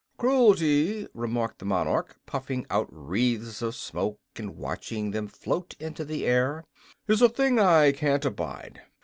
[0.17, 6.25] "Cruelty," remarked the monarch, puffing out wreathes of smoke and watching them float into the
[6.25, 6.65] air,
[7.07, 8.81] "is a thing I can't abide.